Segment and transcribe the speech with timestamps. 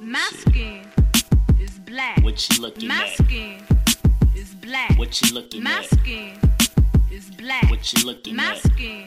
[0.00, 0.86] My skin
[1.60, 2.22] is black.
[2.22, 3.24] What you looking My at?
[3.24, 3.62] skin
[4.36, 4.96] is black.
[4.98, 5.84] What you looking My at?
[5.86, 6.38] skin
[7.10, 7.68] is black.
[7.70, 8.58] What you looking My at?
[8.58, 9.04] skin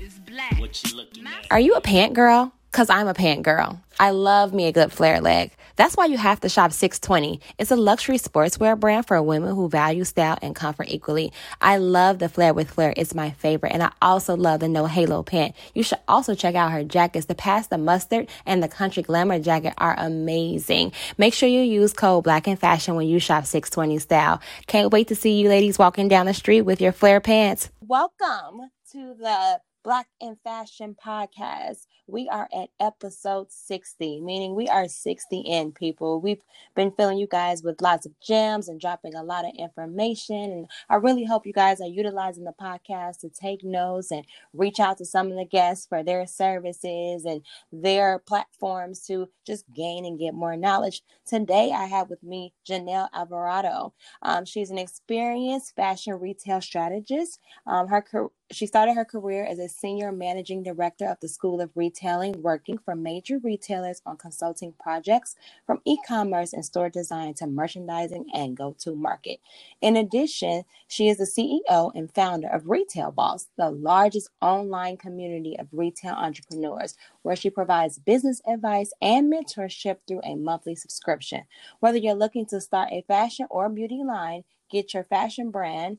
[0.00, 0.58] is black.
[0.60, 1.46] What you looking My at?
[1.50, 2.52] Are you a pant girl?
[2.72, 3.80] Cause I'm a pant girl.
[4.00, 5.52] I love me a good flare leg.
[5.76, 7.40] That's why you have to shop 620.
[7.58, 11.32] It's a luxury sportswear brand for women who value style and comfort equally.
[11.60, 12.94] I love the flare with flare.
[12.96, 13.72] It's my favorite.
[13.72, 15.54] And I also love the no halo pant.
[15.74, 17.26] You should also check out her jackets.
[17.26, 20.92] The past the mustard and the country glamour jacket are amazing.
[21.18, 24.40] Make sure you use code black and fashion when you shop 620 style.
[24.68, 27.70] Can't wait to see you ladies walking down the street with your flare pants.
[27.80, 31.86] Welcome to the Black in Fashion podcast.
[32.06, 36.22] We are at episode 60, meaning we are 60 in, people.
[36.22, 36.40] We've
[36.74, 40.36] been filling you guys with lots of gems and dropping a lot of information.
[40.36, 44.80] And I really hope you guys are utilizing the podcast to take notes and reach
[44.80, 50.06] out to some of the guests for their services and their platforms to just gain
[50.06, 51.02] and get more knowledge.
[51.26, 53.92] Today, I have with me Janelle Alvarado.
[54.22, 57.38] Um, she's an experienced fashion retail strategist.
[57.66, 61.60] Um, her car- she started her career as a senior managing director of the School
[61.60, 65.34] of Retailing, working for major retailers on consulting projects
[65.66, 69.40] from e-commerce and store design to merchandising and go-to-market.
[69.80, 75.58] In addition, she is the CEO and founder of Retail Boss, the largest online community
[75.58, 81.42] of retail entrepreneurs, where she provides business advice and mentorship through a monthly subscription.
[81.80, 85.98] Whether you're looking to start a fashion or beauty line, get your fashion brand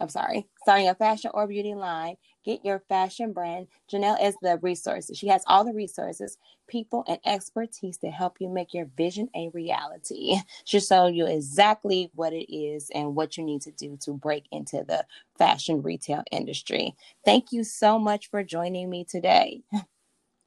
[0.00, 3.66] I'm sorry, starting a fashion or beauty line, get your fashion brand.
[3.92, 5.18] Janelle is the resources.
[5.18, 9.50] She has all the resources, people, and expertise to help you make your vision a
[9.52, 10.36] reality.
[10.64, 14.46] She'll show you exactly what it is and what you need to do to break
[14.50, 15.04] into the
[15.36, 16.96] fashion retail industry.
[17.24, 19.62] Thank you so much for joining me today.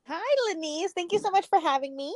[0.08, 0.92] Hi, Lenise.
[0.94, 2.14] Thank you so much for having me.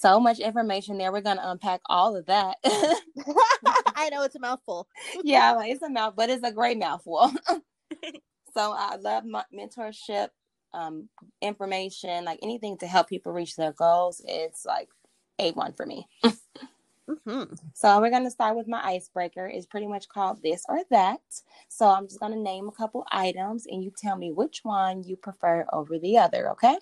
[0.00, 1.12] So much information there.
[1.12, 2.56] We're going to unpack all of that.
[2.64, 4.88] I know it's a mouthful.
[5.22, 7.32] yeah, it's a mouth, but it's a great mouthful.
[8.54, 10.28] so I love my mentorship,
[10.72, 11.08] um,
[11.40, 14.20] information, like anything to help people reach their goals.
[14.26, 14.88] It's like
[15.38, 16.08] a one for me.
[17.08, 17.54] Mm-hmm.
[17.74, 19.46] So we're gonna start with my icebreaker.
[19.46, 21.20] It's pretty much called this or that.
[21.68, 25.16] So I'm just gonna name a couple items, and you tell me which one you
[25.16, 26.50] prefer over the other.
[26.50, 26.78] Okay?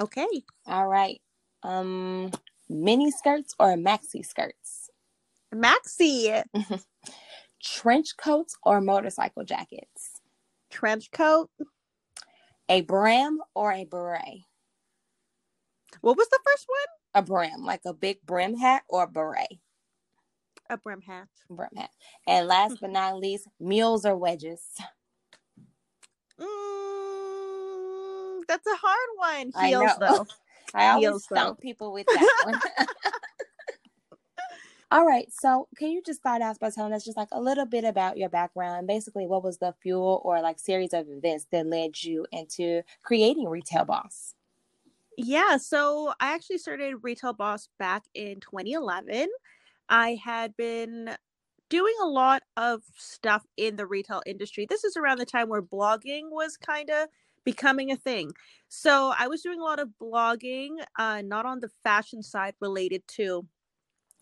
[0.00, 0.26] Okay.
[0.66, 1.20] All right.
[1.62, 2.30] Um,
[2.68, 4.90] mini skirts or maxi skirts?
[5.54, 6.44] Maxi,
[7.62, 10.20] Trench coats or motorcycle jackets?
[10.70, 11.48] trench coat.
[12.68, 14.44] A brim or a beret?
[16.00, 17.22] What was the first one?
[17.22, 19.60] A brim, like a big brim hat or a beret?
[20.68, 21.28] A brim hat.
[21.48, 21.90] Brim hat.
[22.26, 24.62] And last but not least, mules or wedges?
[26.40, 26.46] Mm,
[28.48, 29.52] that's a hard one.
[29.64, 30.26] Heels, though.
[30.74, 31.36] I always Heels, though.
[31.36, 32.60] stump people with that one.
[34.92, 35.26] All right.
[35.32, 38.16] So, can you just start out by telling us just like a little bit about
[38.18, 38.86] your background?
[38.86, 43.48] Basically, what was the fuel or like series of events that led you into creating
[43.48, 44.34] Retail Boss?
[45.18, 49.28] Yeah, so I actually started Retail Boss back in 2011.
[49.88, 51.16] I had been
[51.68, 54.66] doing a lot of stuff in the retail industry.
[54.68, 57.08] This is around the time where blogging was kind of
[57.46, 58.32] becoming a thing.
[58.68, 63.04] So I was doing a lot of blogging, uh, not on the fashion side related
[63.16, 63.48] to,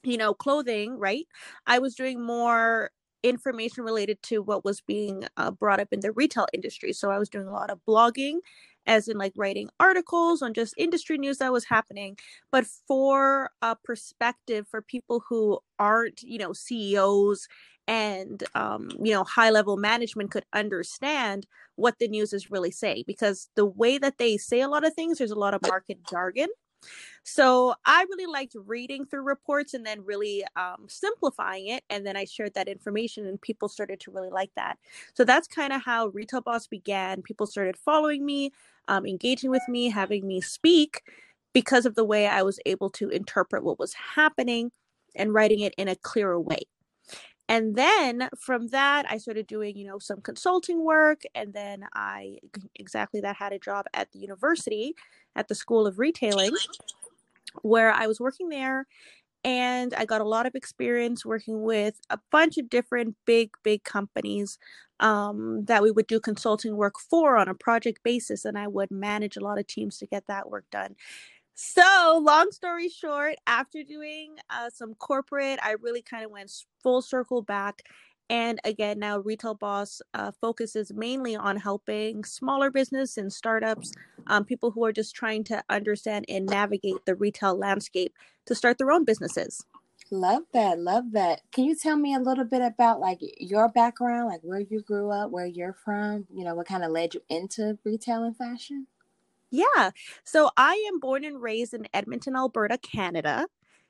[0.03, 1.27] you know, clothing, right?
[1.67, 2.91] I was doing more
[3.23, 6.93] information related to what was being uh, brought up in the retail industry.
[6.93, 8.39] So I was doing a lot of blogging
[8.87, 12.19] as in like writing articles on just industry news that was happening
[12.53, 17.49] but for a perspective for people who aren't you know ceos
[17.87, 21.47] and um, you know high level management could understand
[21.77, 24.95] what the news is really saying because the way that they say a lot of
[24.95, 26.49] things there's a lot of market jargon.
[27.23, 32.17] So i really liked reading through reports and then really um, simplifying it and then
[32.17, 34.79] i shared that information and people started to really like that.
[35.15, 37.23] So that's kind of how retail boss began.
[37.23, 38.53] People started following me
[38.89, 41.03] um, engaging with me having me speak
[41.53, 44.71] because of the way i was able to interpret what was happening
[45.17, 46.61] and writing it in a clearer way
[47.49, 52.39] and then from that i started doing you know some consulting work and then i
[52.77, 54.95] exactly that had a job at the university
[55.37, 56.53] at the school of retailing
[57.63, 58.87] where i was working there
[59.45, 63.85] and i got a lot of experience working with a bunch of different big big
[63.85, 64.59] companies
[65.01, 68.91] um, that we would do consulting work for on a project basis and i would
[68.91, 70.95] manage a lot of teams to get that work done
[71.55, 76.51] so, long story short, after doing uh, some corporate, I really kind of went
[76.83, 77.83] full circle back
[78.31, 83.93] And again, now Retail Boss uh, focuses mainly on helping smaller business and startups,
[84.29, 88.15] um, people who are just trying to understand and navigate the retail landscape
[88.47, 89.65] to start their own businesses.
[90.11, 90.79] Love that.
[90.79, 91.43] Love that.
[91.53, 95.11] Can you tell me a little bit about like your background, like where you grew
[95.11, 98.87] up, where you're from, you know, what kind of led you into retail and fashion?
[99.55, 99.91] Yeah.
[100.25, 103.47] So I am born and raised in Edmonton, Alberta, Canada.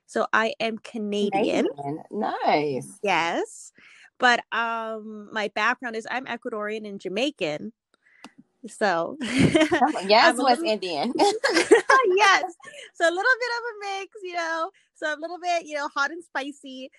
[0.06, 1.66] So I am Canadian.
[1.66, 2.02] Canadian.
[2.11, 2.99] Nice.
[3.02, 3.72] Yes.
[4.19, 7.72] But um my background is I'm Ecuadorian and Jamaican.
[8.69, 11.12] So yes, West little- Indian.
[11.19, 12.44] yes.
[12.94, 14.70] So a little bit of a mix, you know.
[14.94, 16.90] So a little bit, you know, hot and spicy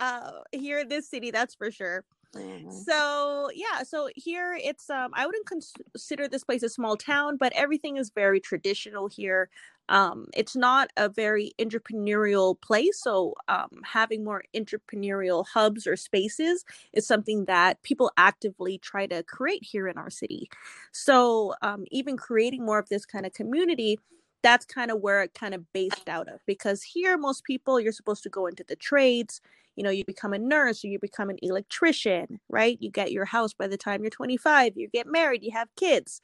[0.00, 2.04] uh here in this city, that's for sure.
[2.34, 2.86] Mhm.
[2.88, 7.52] So yeah, so here it's um I wouldn't consider this place a small town, but
[7.54, 9.48] everything is very traditional here.
[9.88, 16.64] Um it's not a very entrepreneurial place, so um having more entrepreneurial hubs or spaces
[16.92, 20.48] is something that people actively try to create here in our city.
[20.92, 23.98] So um even creating more of this kind of community
[24.42, 27.92] that's kind of where it kind of based out of because here most people you're
[27.92, 29.40] supposed to go into the trades
[29.76, 32.78] you know you become a nurse or you become an electrician right?
[32.80, 36.20] You get your house by the time you're 25 you get married you have kids.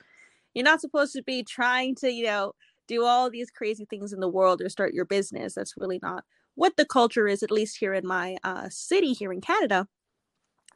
[0.54, 2.52] You're not supposed to be trying to you know
[2.86, 6.24] do all these crazy things in the world or start your business that's really not
[6.54, 9.88] what the culture is at least here in my uh, city here in canada.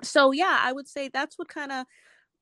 [0.03, 1.87] So yeah i would say that's what kind of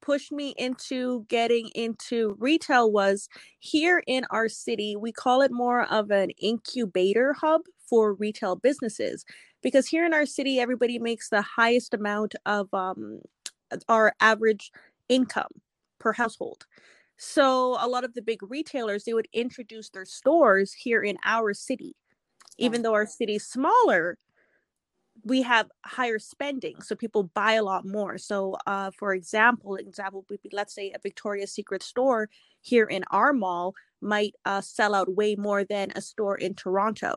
[0.00, 3.28] pushed me into getting into retail was
[3.58, 9.24] here in our city we call it more of an incubator hub for retail businesses.
[9.62, 13.20] Because here in our city everybody makes the highest amount of um,
[13.88, 14.70] our average
[15.08, 15.50] income
[15.98, 16.66] per household.
[17.16, 21.54] So a lot of the big retailers they would introduce their stores here in our
[21.54, 21.96] city.
[22.58, 24.18] Even though our city's smaller
[25.24, 28.18] we have higher spending so people buy a lot more.
[28.18, 32.28] So uh, for example example would be let's say a victoria's secret store
[32.60, 37.16] here in our mall might uh, sell out way more than a store in toronto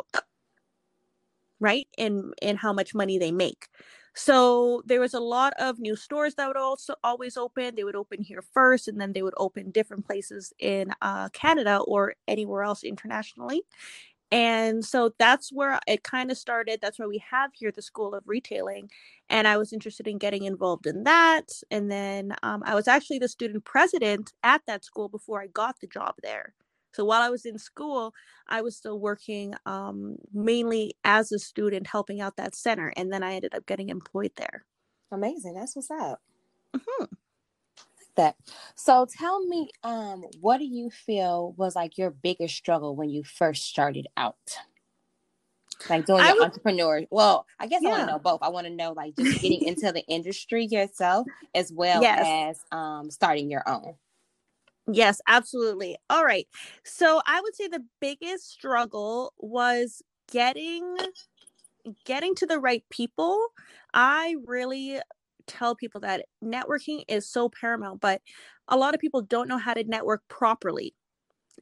[1.60, 1.88] right?
[1.98, 3.68] In in how much money they make.
[4.16, 7.76] So there was a lot of new stores that would also always open.
[7.76, 11.80] They would open here first and then they would open different places in uh, canada
[11.88, 13.62] or anywhere else internationally
[14.32, 16.80] and so that's where it kind of started.
[16.82, 18.90] That's where we have here the School of Retailing.
[19.30, 21.50] And I was interested in getting involved in that.
[21.72, 25.80] And then um, I was actually the student president at that school before I got
[25.82, 26.54] the job there.
[26.94, 28.14] So while I was in school,
[28.48, 32.94] I was still working um, mainly as a student, helping out that center.
[32.98, 34.66] And then I ended up getting employed there.
[35.12, 35.54] Amazing.
[35.54, 36.20] That's what's up.
[36.74, 37.19] Mhm.
[38.20, 38.36] That.
[38.76, 43.24] So tell me, um, what do you feel was like your biggest struggle when you
[43.24, 44.36] first started out?
[45.90, 47.04] Like doing your would- entrepreneur.
[47.12, 48.40] Well, I guess I want to know both.
[48.42, 52.28] I want to know like just getting into the industry yourself as well Yes.
[52.28, 53.96] as um starting your own.
[54.92, 55.96] Yes, absolutely.
[56.10, 56.46] All right.
[56.84, 60.98] So I would say the biggest struggle was getting
[62.04, 63.48] getting to the right people.
[63.94, 65.00] I really
[65.50, 68.22] tell people that networking is so paramount, but
[68.68, 70.94] a lot of people don't know how to network properly.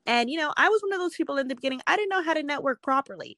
[0.06, 2.24] And you know, I was one of those people in the beginning, I didn't know
[2.24, 3.38] how to network properly.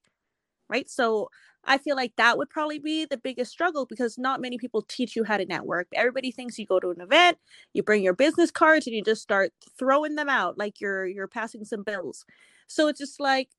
[0.70, 0.90] Right?
[0.90, 1.30] So
[1.66, 5.16] I feel like that would probably be the biggest struggle because not many people teach
[5.16, 5.88] you how to network.
[5.94, 7.38] Everybody thinks you go to an event,
[7.74, 11.28] you bring your business cards and you just start throwing them out like you're you're
[11.28, 12.26] passing some bills.
[12.68, 13.50] So it's just like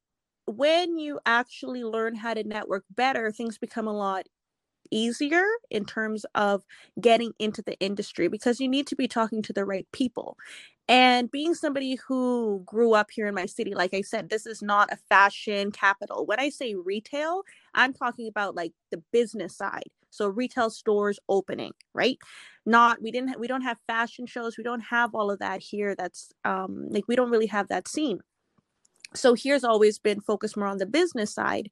[0.47, 4.27] when you actually learn how to network better, things become a lot
[4.91, 6.65] easier in terms of
[7.01, 10.37] getting into the industry because you need to be talking to the right people.
[10.89, 14.61] And being somebody who grew up here in my city, like I said, this is
[14.61, 16.27] not a fashion capital.
[16.27, 17.43] When I say retail,
[17.75, 19.91] I'm talking about like the business side.
[20.11, 22.19] So retail stores opening, right?
[22.67, 25.95] Not we didn't we don't have fashion shows, we don't have all of that here.
[25.95, 28.21] That's um like we don't really have that scene.
[29.15, 31.71] So here's always been focused more on the business side.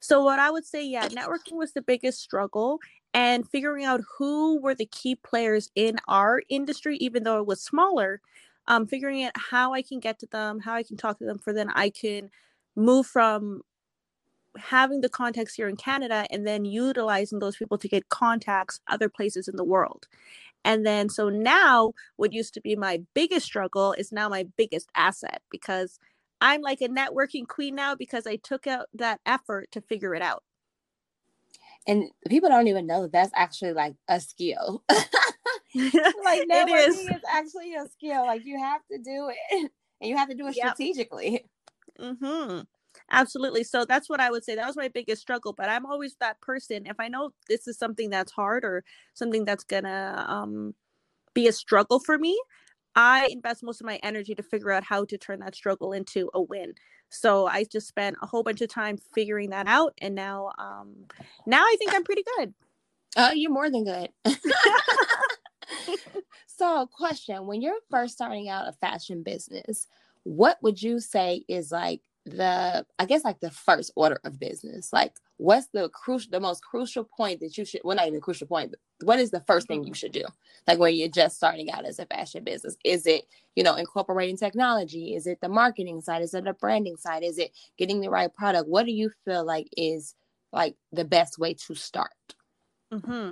[0.00, 2.78] So what I would say, yeah, networking was the biggest struggle
[3.12, 7.60] and figuring out who were the key players in our industry, even though it was
[7.60, 8.20] smaller,
[8.68, 11.38] um, figuring out how I can get to them, how I can talk to them,
[11.38, 12.30] for then I can
[12.76, 13.62] move from
[14.58, 19.08] having the contacts here in Canada and then utilizing those people to get contacts other
[19.08, 20.08] places in the world.
[20.64, 24.90] And then so now what used to be my biggest struggle is now my biggest
[24.94, 25.98] asset because
[26.40, 30.22] I'm like a networking queen now because I took out that effort to figure it
[30.22, 30.42] out.
[31.86, 34.82] And people don't even know that that's actually like a skill.
[36.24, 36.96] like networking is.
[37.16, 37.22] is.
[37.32, 38.26] actually a skill.
[38.26, 40.76] Like you have to do it, and you have to do it Yep.
[40.76, 41.46] strategically.
[42.00, 42.60] hmm
[43.10, 43.62] Absolutely.
[43.62, 44.54] So that's what I would say.
[44.56, 45.52] That was my biggest struggle.
[45.52, 46.86] But I'm always that person.
[46.86, 50.74] If I know this is something that's hard or something that's gonna um,
[51.34, 52.40] be a struggle for me,
[52.96, 56.30] I invest most of my energy to figure out how to turn that struggle into
[56.34, 56.74] a win.
[57.10, 60.94] So I just spent a whole bunch of time figuring that out, and now, um,
[61.46, 62.54] now I think I'm pretty good.
[63.16, 64.08] Oh, you're more than good.
[66.46, 69.86] so, question: When you're first starting out a fashion business,
[70.24, 74.92] what would you say is like the I guess like the first order of business?
[74.92, 78.46] Like what's the crucial the most crucial point that you should well not even crucial
[78.48, 80.24] point, but what is the first thing you should do?
[80.66, 82.76] Like when you're just starting out as a fashion business?
[82.84, 85.14] Is it, you know, incorporating technology?
[85.14, 86.22] Is it the marketing side?
[86.22, 87.22] Is it the branding side?
[87.22, 88.68] Is it getting the right product?
[88.68, 90.14] What do you feel like is
[90.52, 92.10] like the best way to start?
[92.92, 93.30] hmm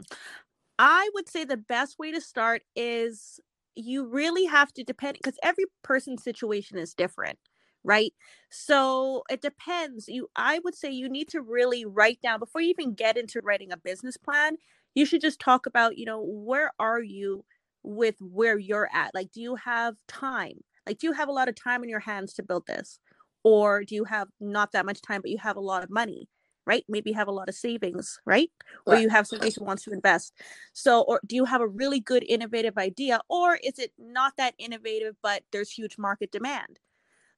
[0.79, 3.41] I would say the best way to start is
[3.77, 7.39] you really have to depend because every person's situation is different
[7.85, 8.13] right?
[8.51, 10.09] So it depends.
[10.09, 13.41] You i would say you need to really write down before you even get into
[13.43, 14.57] writing a business plan
[14.95, 17.45] you should just talk about you know where are you
[17.83, 19.15] with where you're at?
[19.15, 20.65] Like do you have time?
[20.87, 22.99] Like do you have a lot of time in your hands to build this?
[23.43, 26.29] Or do you have not that much time but you have a lot of money
[26.67, 26.83] right?
[26.89, 28.51] Maybe you have a lot of savings right?
[28.87, 30.33] Or you have somebody who wants to invest.
[30.73, 33.21] So or do you have a really good innovative idea?
[33.29, 36.79] Or is it not that innovative but there's huge market demand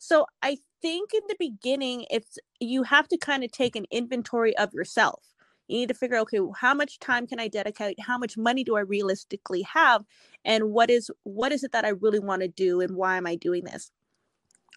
[0.07, 4.57] so I think in the beginning, it's you have to kind of take an inventory
[4.57, 5.21] of yourself.
[5.67, 7.99] You need to figure, okay, how much time can I dedicate?
[7.99, 10.05] How much money do I realistically have?
[10.45, 13.27] And what is what is it that I really want to do and why am
[13.27, 13.91] I doing this?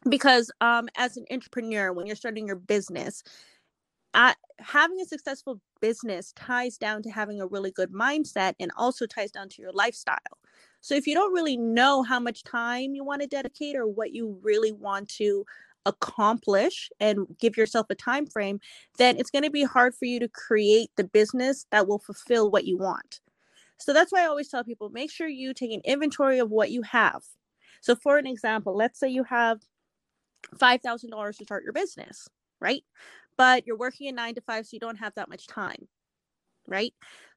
[0.09, 3.21] Because um as an entrepreneur, when you're starting your business,
[4.13, 9.05] uh, having a successful business ties down to having a really good mindset and also
[9.05, 10.17] ties down to your lifestyle.
[10.81, 14.13] So if you don't really know how much time you want to dedicate or what
[14.13, 15.45] you really want to
[15.85, 18.59] accomplish and give yourself a time frame,
[18.97, 22.49] then it's going to be hard for you to create the business that will fulfill
[22.49, 23.21] what you want.
[23.77, 26.71] So that's why I always tell people make sure you take an inventory of what
[26.71, 27.23] you have.
[27.81, 29.59] So for an example, let's say you have
[30.55, 32.27] $5,000 to start your business,
[32.59, 32.83] right?
[33.39, 35.87] But you're working a 9 to 5 so you don't have that much time.
[36.67, 36.93] Right?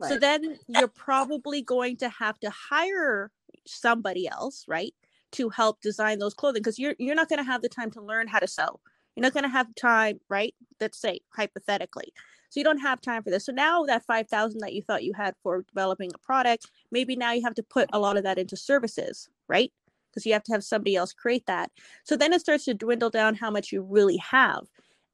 [0.08, 0.80] So then eh.
[0.80, 3.30] you're probably going to have to hire
[3.66, 4.92] somebody else, right?
[5.32, 8.02] To help design those clothing because you're you're not going to have the time to
[8.02, 8.80] learn how to sew.
[9.14, 10.54] You're not going to have time, right?
[10.80, 12.12] Let's say hypothetically.
[12.50, 13.46] So you don't have time for this.
[13.46, 17.32] So now that 5000 that you thought you had for developing a product, maybe now
[17.32, 19.72] you have to put a lot of that into services, right?
[20.10, 21.70] Because you have to have somebody else create that.
[22.04, 24.66] So then it starts to dwindle down how much you really have.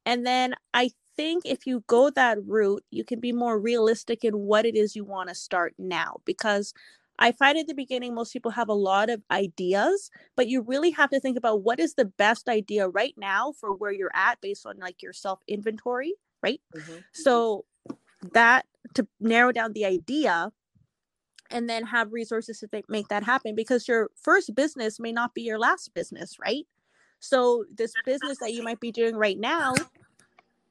[0.08, 4.38] And then I think if you go that route, you can be more realistic in
[4.40, 6.22] what it is you want to start now.
[6.24, 6.72] Because
[7.18, 10.92] I find at the beginning, most people have a lot of ideas, but you really
[10.92, 14.40] have to think about what is the best idea right now for where you're at
[14.40, 16.62] based on like your self inventory, right?
[16.74, 17.04] Mhm.
[17.12, 17.66] So
[18.32, 20.52] that to narrow down the idea
[21.50, 25.34] and then have resources to th- make that happen because your first business may not
[25.34, 26.66] be your last business, right?
[27.20, 29.74] So this business that you might be doing right now,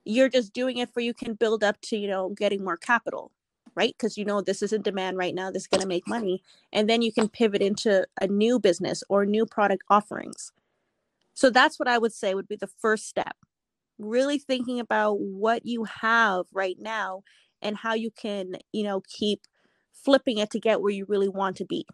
[0.07, 3.31] you're just doing it for you can build up to, you know, getting more capital,
[3.75, 3.93] right?
[3.97, 6.41] Because you know this is in demand right now, this is going to make money.
[6.71, 10.51] And then you can pivot into a new business or new product offerings.
[11.33, 13.35] So that's what I would say would be the first step.
[13.99, 17.23] Really thinking about what you have right now
[17.61, 19.41] and how you can, you know, keep
[19.93, 21.85] flipping it to get where you really want to be.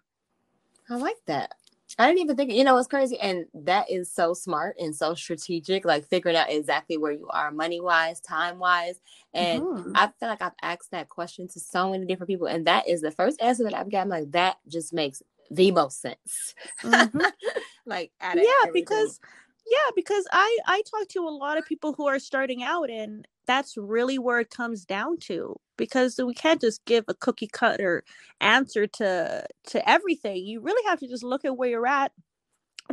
[0.90, 1.56] I like that.
[2.00, 3.20] I didn't even think, you know, it's crazy.
[3.20, 7.52] And that is so smart and so strategic, like figuring out exactly where you are
[7.52, 9.00] money wise, time wise.
[9.34, 9.92] And Mhm.
[9.96, 12.48] I feel like I've asked that question to so many different people.
[12.48, 14.10] And that is the first answer that I've gotten.
[14.10, 15.22] Like, that just makes
[15.52, 16.56] the most sense.
[16.84, 17.12] Mhm.
[17.86, 18.74] like, yeah everything.
[18.74, 19.20] because
[19.66, 23.28] yeah because i i talk to a lot of people who are starting out and
[23.48, 28.04] that's really where it comes down to because we can't just give a cookie cutter
[28.42, 32.12] answer to to everything you really have to just look at where you're at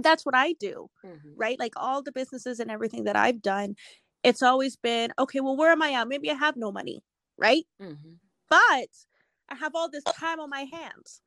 [0.03, 1.37] that's what i do Mhm.
[1.37, 3.75] right like all the businesses and everything that i've done
[4.23, 7.01] it's always been okay well where am i at maybe i have no money
[7.39, 8.21] right Mhm.
[8.49, 8.89] but
[9.49, 11.23] I have all this time on my hands,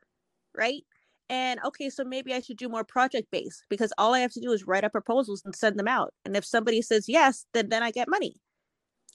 [0.55, 0.83] right?
[1.29, 4.41] And okay, so maybe I should do more project based because all I have to
[4.41, 6.13] do is write up proposals and send them out.
[6.25, 8.35] And if somebody says yes, then then I get money,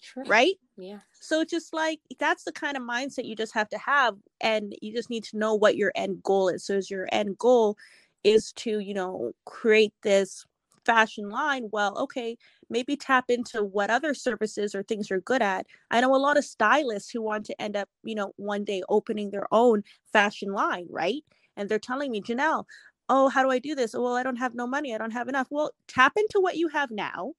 [0.03, 0.25] True.
[0.27, 0.55] right?
[0.77, 0.99] Yeah.
[1.13, 4.75] So it's just like that's the kind of mindset you just have to have and
[4.81, 6.65] you just need to know what your end goal is.
[6.65, 7.77] So is your end goal
[8.25, 10.45] is to, you know, create this
[10.85, 12.37] fashion line, well, okay,
[12.71, 15.67] maybe tap into what other services or things you're good at.
[15.91, 18.83] I know a lot of stylists who want to end up, you know, one day
[18.89, 21.25] opening their own fashion line, right?
[21.57, 22.65] And they're telling me, Janelle,
[23.09, 23.95] oh, how do I do this?
[23.95, 24.95] Oh, well, I don't have no money.
[24.95, 25.49] I don't have enough.
[25.51, 27.33] Well, tap into what you have now.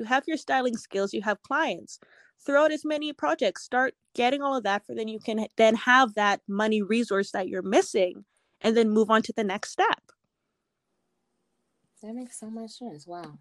[0.00, 2.00] You have your styling skills, you have clients.
[2.44, 5.74] Throw out as many projects, start getting all of that for then you can then
[5.74, 8.24] have that money resource that you're missing
[8.62, 10.00] and then move on to the next step.
[12.02, 13.06] That makes so much sense.
[13.06, 13.38] Wow.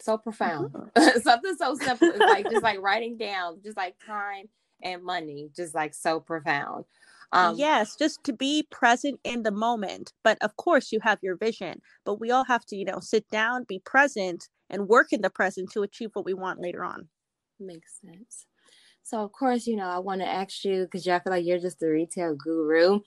[0.00, 0.72] So profound.
[0.72, 1.22] Mhm.
[1.22, 4.50] Something so simple is like just like writing down, just like time
[4.82, 6.84] and money, just like so profound.
[7.32, 10.12] Um, yes, just to be present in the moment.
[10.22, 13.26] But of course, you have your vision, but we all have to, you know, sit
[13.30, 17.08] down, be present, and work in the present to achieve what we want later on.
[17.60, 18.46] Makes sense.
[19.04, 21.58] So of course, you know, I want to ask you because I feel like you're
[21.58, 23.00] just a retail guru.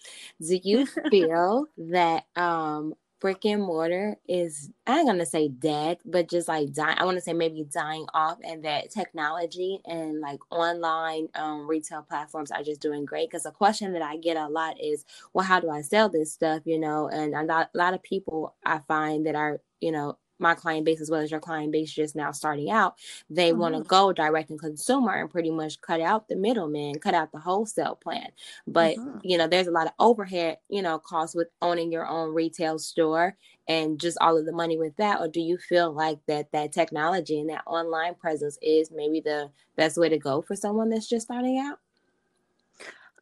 [0.46, 6.30] Do you feel that um brick and mortar is I ain't gonna say dead, but
[6.30, 6.98] just like dying.
[7.00, 12.04] I want to say maybe dying off, and that technology and like online um, retail
[12.04, 13.30] platforms are just doing great.
[13.30, 16.34] Because a question that I get a lot is, well, how do I sell this
[16.34, 16.64] stuff?
[16.66, 20.18] You know, and a lot, a lot of people I find that are you know
[20.40, 22.96] my client base as well as your client base just now starting out,
[23.30, 23.88] they want to Mhm.
[23.88, 27.96] go direct and consumer and pretty much cut out the middleman, cut out the wholesale
[27.96, 28.32] plan.
[28.68, 29.22] But Mhm.
[29.22, 32.78] you know, there's a lot of overhead, you know, costs with owning your own retail
[32.78, 33.36] store
[33.68, 35.20] and just all of the money with that.
[35.20, 39.50] Or do you feel like that that technology and that online presence is maybe the
[39.76, 41.80] best way to go for someone that's just starting out?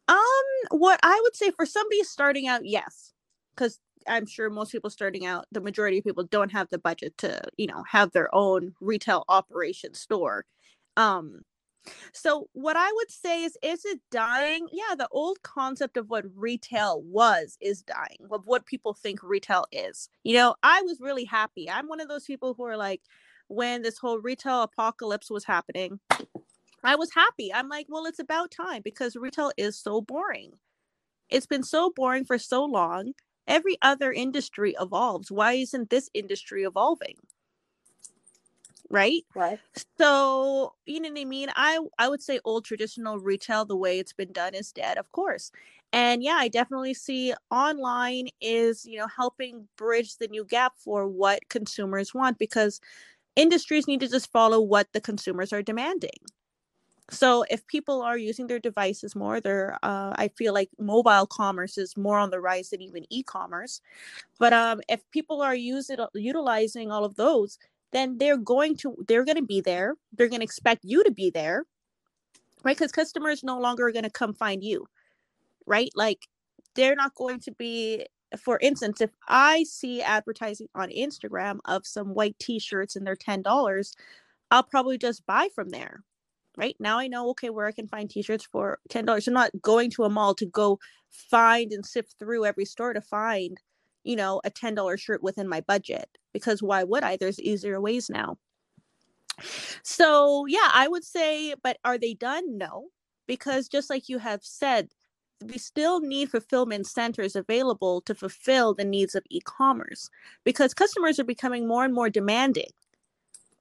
[0.08, 0.18] Um,
[0.70, 3.14] what I would say for somebody starting out, yes,
[3.54, 7.16] because I'm sure most people starting out, the majority of people don't have the budget
[7.18, 10.44] to, you know, have their own retail operation store.
[10.96, 11.42] Um,
[12.12, 14.68] so what I would say is, is it dying?
[14.72, 18.26] Yeah, the old concept of what retail was is dying.
[18.30, 20.08] Of what people think retail is.
[20.22, 21.68] You know, I was really happy.
[21.68, 23.02] I'm one of those people who are like,
[23.48, 26.00] when this whole retail apocalypse was happening,
[26.82, 27.52] I was happy.
[27.52, 30.52] I'm like, well, it's about time because retail is so boring.
[31.28, 33.12] It's been so boring for so long.
[33.46, 35.30] Every other industry evolves.
[35.30, 37.16] Why isn't this industry evolving?
[38.90, 39.24] Right?
[39.34, 39.60] Right.
[39.98, 41.48] So, you know what I mean?
[41.56, 45.10] I I would say old traditional retail the way it's been done is dead, of
[45.12, 45.50] course.
[45.92, 51.08] And yeah, I definitely see online is, you know, helping bridge the new gap for
[51.08, 52.80] what consumers want because
[53.36, 56.18] industries need to just follow what the consumers are demanding.
[57.10, 61.76] So if people are using their devices more, they're uh, I feel like mobile commerce
[61.78, 63.80] is more on the rise than even e-commerce.
[64.38, 67.58] But um, if people are using utilizing all of those,
[67.92, 69.96] then they're going to they're going to be there.
[70.12, 71.64] They're going to expect you to be there,
[72.64, 72.76] right?
[72.76, 74.86] Because customers no longer are going to come find you,
[75.66, 75.90] right?
[75.94, 76.28] Like
[76.74, 78.06] they're not going to be.
[78.38, 83.42] For instance, if I see advertising on Instagram of some white T-shirts and they're ten
[83.42, 83.94] dollars,
[84.50, 86.02] I'll probably just buy from there
[86.56, 86.76] right?
[86.78, 90.04] Now i know okay where i can find t-shirts for $10 i'm not going to
[90.04, 90.78] a mall to go
[91.10, 93.60] find and sift through every store to find
[94.04, 97.16] you know a $10 shirt within my budget because why would i?
[97.16, 98.38] There's easier ways now.
[99.82, 102.58] So yeah i would say but are they done?
[102.58, 102.88] No
[103.26, 104.88] because just like you have said
[105.44, 110.08] we still need fulfillment centers available to fulfill the needs of e-commerce
[110.44, 112.70] because customers are becoming more and more demanding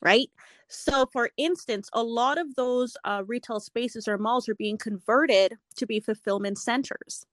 [0.02, 0.30] right
[0.68, 5.58] so, for instance, a lot of those uh, retail spaces or malls are being converted
[5.76, 7.26] to be fulfillment centers,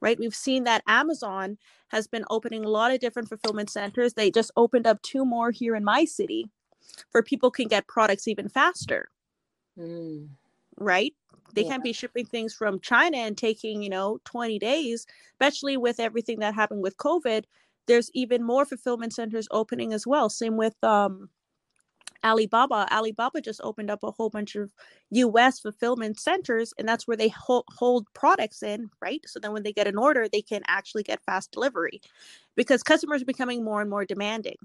[0.00, 0.18] right?
[0.18, 4.14] We've seen that Amazon has been opening a lot of different fulfillment centers.
[4.14, 6.46] They just opened up two more here in my city
[7.12, 9.10] where people can get products even faster,
[9.76, 10.36] Mm,
[10.76, 11.14] right?
[11.54, 11.64] They Yeah.
[11.64, 16.38] can't be shipping things from China and taking, you know, 20 days, especially with everything
[16.40, 17.44] that happened with COVID.
[17.86, 20.28] There's even more fulfillment centers opening as well.
[20.30, 21.28] Same with um,
[22.24, 22.86] Alibaba.
[22.92, 24.70] Alibaba just opened up a whole bunch of
[25.10, 29.20] US fulfillment centers, and that's where they hold, hold products in, right?
[29.26, 32.00] So then when they get an order, they can actually get fast delivery
[32.56, 34.56] because customers are becoming more and more demanding.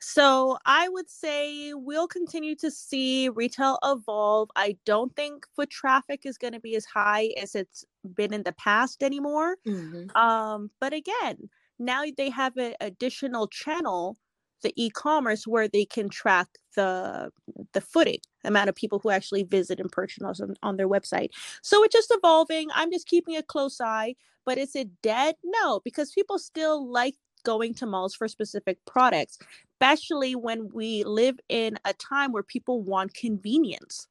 [0.00, 4.50] So I would say we'll continue to see retail evolve.
[4.54, 8.42] I don't think foot traffic is going to be as high as it's been in
[8.42, 9.56] the past anymore.
[9.66, 10.10] mhm.
[10.14, 14.18] Um, but again, now they have an additional channel,
[14.64, 17.30] the e-commerce, where they can track the
[17.72, 21.30] the footing, the amount of people who actually visit and purchase on, on their website.
[21.62, 22.68] So it's just evolving.
[22.74, 24.16] I'm just keeping a close eye.
[24.44, 25.36] But is it dead?
[25.44, 29.38] No, because people still like going to malls for specific products,
[29.74, 34.08] especially when we live in a time where people want convenience.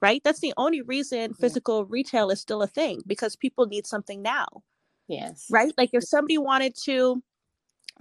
[0.00, 0.22] Right?
[0.24, 4.46] That's the only reason physical retail is still a thing because people need something now
[5.10, 5.46] Yes.
[5.50, 5.74] right?
[5.76, 7.20] Like if somebody wanted to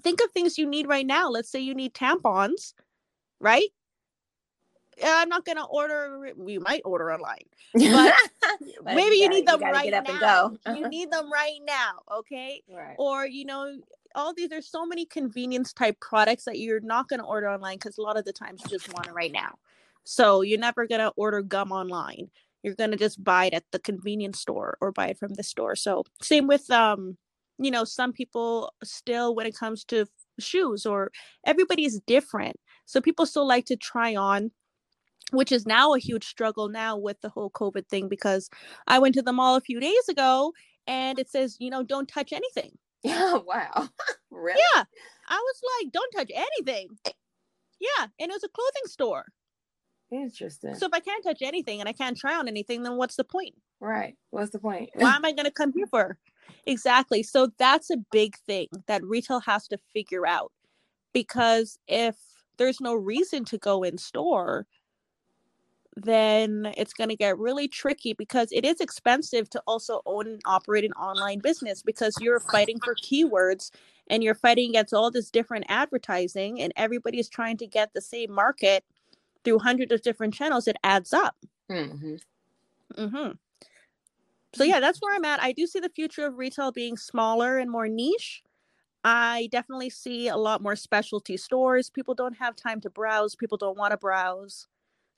[0.04, 1.30] think of things you need right now.
[1.30, 2.74] Let's say you need tampons,
[3.40, 3.68] right?
[5.04, 6.32] I'm not gonna order.
[6.36, 7.46] We might order online.
[7.74, 8.14] But
[8.84, 10.50] But Maybe you, gotta- need them gotta right up and now.
[10.66, 10.74] go.
[10.76, 12.62] you need them right now, okay?
[12.70, 12.96] right.
[12.98, 13.78] Or you know,
[14.16, 14.50] all these.
[14.50, 18.18] There's so many convenience type products that you're not gonna order online because a lot
[18.18, 19.56] of the times you just want it right now.
[20.06, 22.32] So you're never going to order gum online.
[22.64, 25.44] You're going to just buy it at the convenience store or buy it from the
[25.44, 25.76] store.
[25.76, 27.18] So same with um
[27.60, 30.06] you know, some people still when it comes to
[30.40, 31.12] shoes or
[31.46, 32.56] everybody is different.
[32.86, 34.52] So people still like to try on
[35.32, 38.50] which is now a huge struggle now with the whole COVID thing because
[38.88, 40.54] I went to the mall a few days ago
[40.88, 42.72] and it says, you know, don't touch anything.
[43.04, 43.90] Yeah, oh, wow.
[44.32, 44.60] really?
[44.76, 44.84] Yeah.
[45.28, 46.88] I was like, don't touch anything.
[47.80, 48.08] Yeah.
[48.20, 49.26] And it was a clothing store.
[50.12, 50.76] Interesting.
[50.76, 53.24] So if I can't touch anything and I can't try on anything, then what's the
[53.24, 53.56] point?
[53.80, 54.16] right.
[54.32, 54.90] What's the point?
[54.96, 56.18] Why am I going to come here for?
[56.66, 57.24] Exactly.
[57.24, 60.52] So that's a big thing that retail has to figure out
[61.14, 62.16] because if
[62.58, 64.68] there's no reason to go in store,
[65.96, 70.42] then it's going to get really tricky because it is expensive to also own and
[70.46, 73.72] operate an online business because you're fighting for keywords
[74.10, 78.02] and you're fighting against all this different advertising and everybody is trying to get the
[78.02, 78.84] same market
[79.44, 81.36] through hundreds of different channels it adds up
[81.70, 82.16] hmm
[82.96, 83.30] hmm
[84.54, 87.58] so yeah that's where i'm at i do see the future of retail being smaller
[87.58, 88.44] and more niche
[89.04, 93.58] i definitely see a lot more specialty stores people don't have time to browse people
[93.58, 94.68] don't want to browse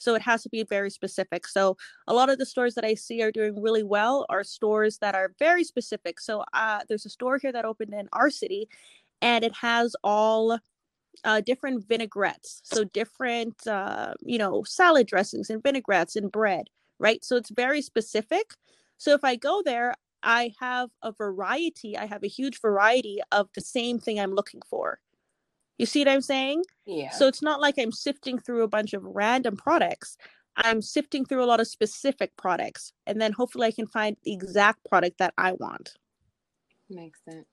[0.01, 1.47] so it has to be very specific.
[1.47, 4.97] So a lot of the stores that I see are doing really well are stores
[4.97, 6.19] that are very specific.
[6.19, 8.67] So uh, there's a store here that opened in our city,
[9.21, 10.57] and it has all
[11.23, 12.61] uh, different vinaigrettes.
[12.63, 17.23] So different, uh, you know, salad dressings and vinaigrettes and bread, right?
[17.23, 18.55] So it's very specific.
[19.01, 21.97] So if I go there, I have a variety.
[21.97, 24.99] I have a huge variety of the same thing I'm looking for.
[25.79, 26.65] You see what I'm saying?
[26.85, 27.09] Yeah.
[27.09, 30.17] So it's not like I'm sifting through a bunch of random products.
[30.55, 34.33] I'm sifting through a lot of specific products and then hopefully I can find the
[34.33, 35.97] exact product that I want.
[36.87, 37.47] makes sense.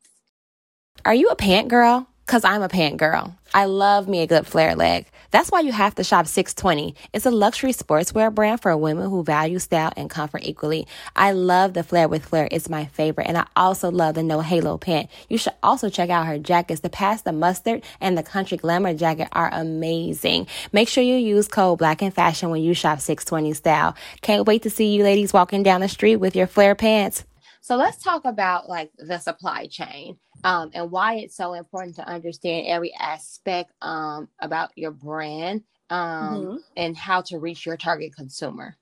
[1.07, 2.11] Are you a pant girl?
[2.29, 3.35] Cause I'm a pant girl.
[3.55, 5.07] I love me a good flare leg.
[5.31, 6.95] That's why you have to shop 620.
[7.15, 10.87] It's a luxury sportswear brand for women who value style and comfort equally.
[11.17, 12.47] I love the flare with flare.
[12.51, 13.29] It's my favorite.
[13.29, 15.09] And I also love the no halo pant.
[15.31, 16.83] You should also check out her jackets.
[16.83, 20.49] The past the mustard and the country glamour jacket are amazing.
[20.71, 23.97] Make sure you use code black and fashion when you shop 620 style.
[24.21, 27.25] Can't wait to see you ladies walking down the street with your flare pants.
[27.63, 32.07] So let's talk about like the supply chain um, and why it's so important to
[32.09, 36.63] understand every aspect um, about your brand um, Mhm.
[36.77, 38.77] and how to reach your target consumer.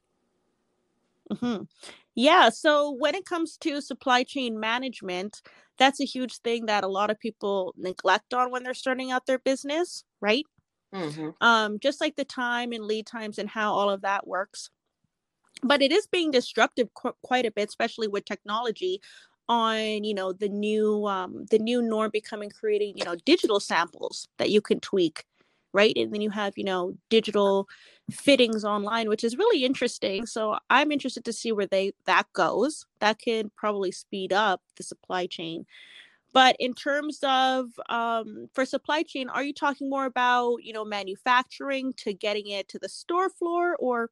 [1.41, 1.63] hmm
[2.15, 2.51] Yeah.
[2.51, 5.43] So when it comes to supply chain management,
[5.79, 9.27] that's a huge thing that a lot of people neglect on when they're starting out
[9.27, 10.45] their business, right?
[10.93, 14.71] hmm um, just like the time and lead times and how all of that works.
[15.63, 19.01] But it is being disruptive qu- quite a bit, especially with technology
[19.49, 24.29] on you know the new um, the new norm becoming creating you know digital samples
[24.39, 25.25] that you can tweak
[25.73, 25.93] right?
[25.97, 27.69] And then you have you know digital
[28.11, 30.27] fittings online which is really interesting.
[30.27, 32.87] So i'm interested to see where they that goes.
[33.01, 35.67] That can probably speed up the supply chain.
[36.33, 40.85] But in terms of um, for supply chain, are you talking more about you know
[40.85, 44.11] manufacturing to getting it to the store floor, or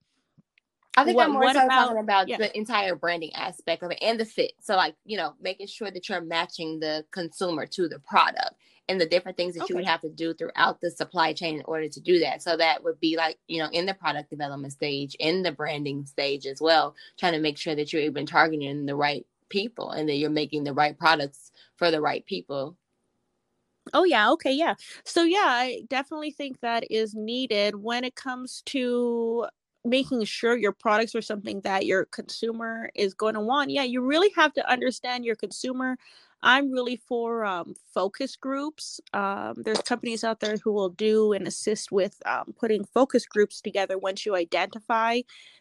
[0.97, 2.37] I think What- I'm more so about- talking about yeah.
[2.37, 4.53] the entire branding aspect of it and the fit.
[4.61, 8.55] So, like, you know, making sure that you're matching the consumer to the product
[8.89, 11.63] and the different things that you would have to do throughout the supply chain in
[11.67, 12.43] order to do that.
[12.43, 16.07] So, that would be like, you know, in the product development stage, in the branding
[16.07, 20.09] stage as well, trying to make sure that you're even targeting the right people and
[20.09, 22.77] that you're making the right products for the right people.
[23.93, 24.75] oh yeah, okay, yeah.
[25.05, 29.47] So yeah, I definitely think that is needed when it comes to
[29.85, 33.71] making sure your products are something that your consumer is going to want.
[33.71, 35.97] Yeah, you really have to understand your consumer.
[36.43, 39.01] I'm really for um, focus groups.
[39.15, 43.63] Um, there's companies out there who will do and assist with um, putting focus groups
[43.63, 45.21] together once you identify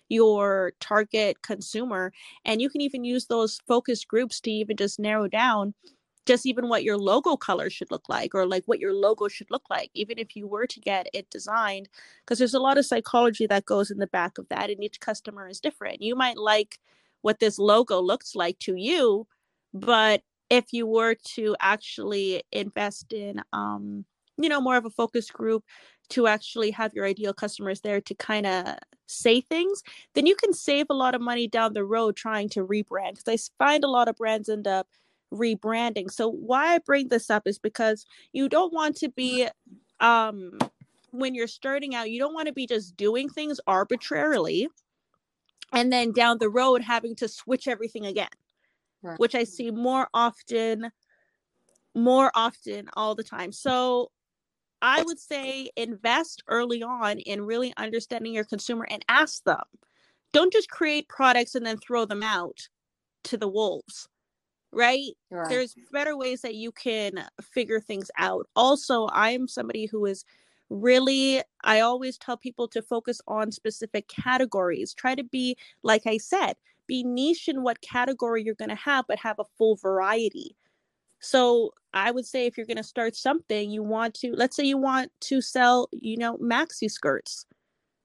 [0.10, 2.12] your target consumer.
[2.44, 5.74] And you can even use those focus groups to even just narrow down
[6.26, 9.50] just even what your logo color should look like or like what your logo should
[9.52, 11.90] look like even if you were to get it designed
[12.22, 15.00] because there's a lot of psychology that goes in the back of that and each
[15.00, 16.02] customer is different.
[16.02, 16.80] You might like
[17.22, 19.28] what this logo looks like to you
[19.74, 24.06] but if you were to actually invest in um
[24.38, 25.64] you know more of a focus group
[26.10, 28.76] to actually have your ideal customers there to kind of
[29.08, 29.84] say things
[30.16, 33.50] then you can save a lot of money down the road trying to rebrand because
[33.60, 34.88] i find a lot of brands end up
[35.34, 36.12] rebranding.
[36.12, 39.48] So why I bring this up is because you don't want to be
[40.00, 40.58] um
[41.12, 44.68] when you're starting out, you don't want to be just doing things arbitrarily
[45.72, 48.28] and then down the road having to switch everything again.
[49.02, 49.20] Right.
[49.20, 50.92] Which I see more often
[51.96, 53.52] more often all the time.
[53.52, 54.12] So
[54.82, 59.64] I would say invest early on in really understanding your consumer and ask them.
[60.34, 62.68] Don't just create products and then throw them out
[63.26, 64.10] to the wolves,
[64.74, 65.12] right?
[65.30, 65.50] Right.
[65.50, 68.48] There's better ways that you can figure things out.
[68.56, 70.26] Also, I'm somebody who is
[70.70, 74.94] really, I always tell people to focus on specific categories.
[74.94, 76.54] Try to be, like I said,
[76.88, 80.56] be niche in what category you're going to have, but have a full variety.
[81.20, 84.66] So I would say if you're going to start something, you want to, let's say
[84.66, 87.46] you want to sell, you know, maxi skirts,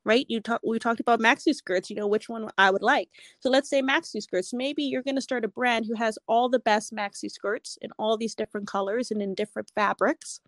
[0.08, 0.24] right?
[0.26, 3.10] You talk, we talked about maxi skirts, you know, which one I would like.
[3.40, 4.54] So let's say maxi skirts.
[4.54, 7.90] Maybe you're going to start a brand who has all the best maxi skirts in
[7.98, 10.40] all these different colors and in different fabrics,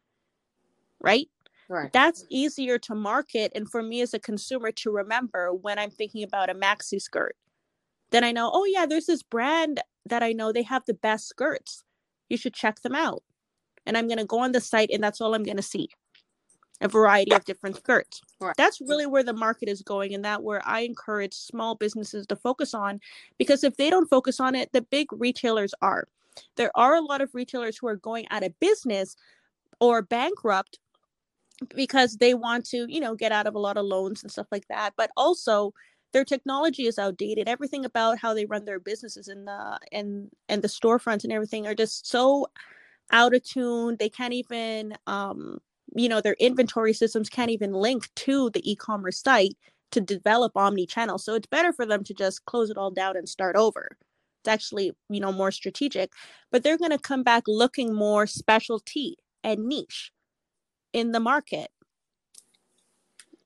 [0.99, 1.29] right?
[1.68, 1.92] Right.
[1.92, 6.23] That's easier to market and for me as a consumer to remember when I'm thinking
[6.23, 7.37] about a maxi skirt.
[8.12, 11.29] Then I know, oh yeah, there's this brand that I know they have the best
[11.29, 11.85] skirts.
[12.31, 13.23] You should check them out.
[13.85, 15.90] And I'm going to go on the site and that's all I'm going to see.
[16.83, 18.23] A variety of different skirts.
[18.40, 18.55] Right.
[18.57, 22.37] That's really where the market is going and that where I encourage small businesses to
[22.37, 23.01] focus on
[23.38, 26.09] because if they don't focus on it, the big retailers are.
[26.57, 29.16] There are a lot of retailers who are going out of business
[29.79, 30.79] or bankrupt
[31.75, 34.47] because they want to, you know, get out of a lot of loans and stuff
[34.51, 34.95] like that.
[34.97, 35.75] But also
[36.12, 37.49] their technology is outdated.
[37.49, 41.66] Everything about how they run their businesses and the and and the storefronts and everything
[41.66, 42.47] are just so
[43.12, 43.97] out of tune.
[43.99, 45.59] They can't even um,
[45.94, 49.57] you know, their inventory systems can't even link to the e-commerce site
[49.92, 51.18] to develop omni-channel.
[51.18, 53.96] So it's better for them to just close it all down and start over.
[54.42, 56.12] It's actually, you know, more strategic.
[56.53, 60.12] But they're gonna come back looking more specialty and niche
[60.92, 61.70] in the market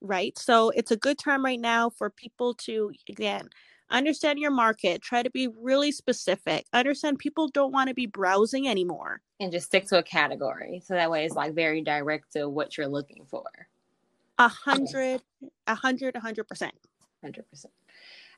[0.01, 3.49] right so it's a good time right now for people to again
[3.91, 8.69] understand your market try to be really specific understand people don't want to be browsing
[8.69, 10.83] anymore And just stick to a category.
[10.85, 13.45] So that way it's like very direct to what you're looking for.
[14.39, 15.23] a hundred
[15.67, 16.75] a hundred a hundred percent
[17.23, 17.75] Hundred percent.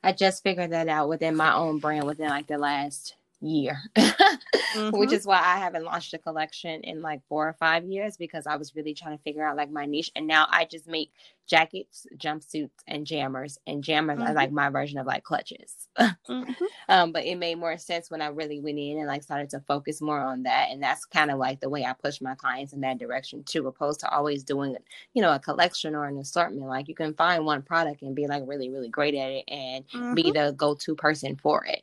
[0.02, 3.78] I just figured that out within my own brand within like the last year.
[4.92, 5.12] Which Mhm.
[5.12, 8.56] is why I haven't launched a collection in like four or five years because I
[8.56, 10.10] was really trying to figure out like my niche.
[10.16, 11.12] And now I just make
[11.46, 13.58] jackets, jumpsuits, and jammers.
[13.66, 14.34] And jammers are Mhm.
[14.34, 15.88] like my version of like clutches.
[16.28, 16.56] Mhm.
[16.88, 19.60] um, but it made more sense when I really went in and like started to
[19.60, 20.68] focus more on that.
[20.70, 23.66] And that's kind of like the way I push my clients in that direction too,
[23.66, 24.76] opposed to always doing,
[25.14, 26.66] you know, a collection or an assortment.
[26.66, 29.84] Like you can find one product and be like really, really great at it and
[30.12, 30.32] be Mhm.
[30.32, 31.82] the go-to person for it.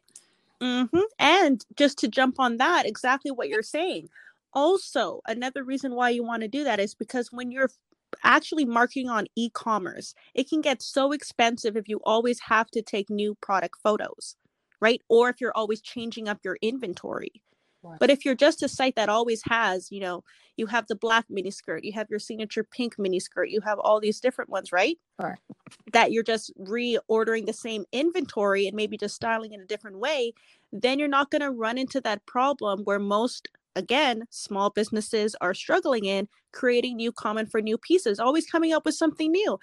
[0.63, 1.03] Mhm.
[1.19, 4.09] And just to jump on that, exactly what you're saying.
[4.53, 7.71] Also, another reason why you want to do that is because when you're
[8.23, 13.09] actually marketing on e-commerce, it can get so expensive if you always have to take
[13.11, 14.37] new product photos,
[14.81, 15.01] right?
[15.09, 17.43] Or if you're always changing up your inventory.
[17.83, 17.99] Right.
[17.99, 20.23] But if you're just a site that always has, you know,
[20.57, 24.19] you have the black miniskirt, you have your signature pink miniskirt, you have all these
[24.19, 24.97] different ones, right?
[25.19, 25.39] Right.
[25.91, 30.33] That you're just reordering the same inventory and maybe just styling in a different way,
[30.71, 35.53] then you're not going to run into that problem where most again small businesses are
[35.53, 39.57] struggling in creating new common for new pieces always coming up with something new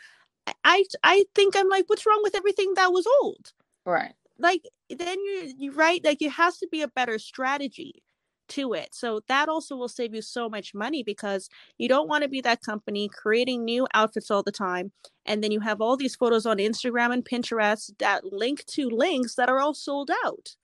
[0.47, 3.53] I- i i think i'm like what's wrong with everything that was old
[3.85, 4.15] Right.
[4.39, 8.03] like then you you right like it has to be a better strategy
[8.51, 12.23] to it so that also will save you so much money because you don't want
[12.25, 14.93] to be that company creating new outfits all the time
[15.27, 19.37] and then you have all these photos on instagram and pinterest that link to links
[19.37, 20.57] that are all sold out